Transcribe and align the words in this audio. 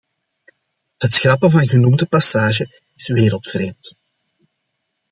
Het 0.97 1.13
schrappen 1.13 1.49
van 1.51 1.67
genoemde 1.67 2.05
passage 2.05 2.81
is 2.95 3.07
wereldvreemd. 3.07 3.95